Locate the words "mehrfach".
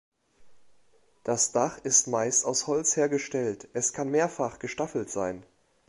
4.09-4.57